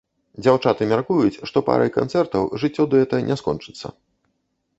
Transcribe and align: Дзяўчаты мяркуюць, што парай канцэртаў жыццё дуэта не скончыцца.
Дзяўчаты 0.43 0.87
мяркуюць, 0.93 1.41
што 1.49 1.57
парай 1.67 1.91
канцэртаў 1.99 2.49
жыццё 2.65 2.83
дуэта 2.95 3.21
не 3.29 3.35
скончыцца. 3.43 3.87